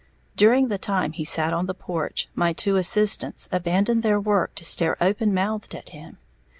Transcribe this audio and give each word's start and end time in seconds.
During 0.35 0.69
the 0.69 0.79
time 0.79 1.11
he 1.11 1.23
sat 1.23 1.53
on 1.53 1.67
the 1.67 1.75
porch, 1.75 2.27
my 2.33 2.53
two 2.53 2.75
assistants 2.75 3.47
abandoned 3.51 4.01
their 4.01 4.19
work 4.19 4.55
to 4.55 4.65
stare 4.65 4.97
open 4.99 5.31
mouthed 5.31 5.75
at 5.75 5.89
him. 5.89 6.17